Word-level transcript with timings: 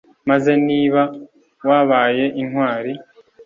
maze 0.29 0.51
niba 0.67 1.01
wabaye 1.69 2.25
intwari 2.41 2.91